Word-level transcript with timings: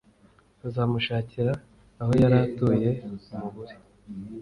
uzamushakira 0.67 1.51
aho 2.01 2.11
yari 2.21 2.37
atuye 2.45 2.89
umubure 3.33 3.75